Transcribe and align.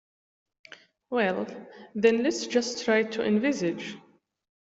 Well, 1.11 1.45
then, 1.93 2.23
let's 2.23 2.47
just 2.47 2.85
try 2.85 3.03
to 3.03 3.23
envisage. 3.23 3.97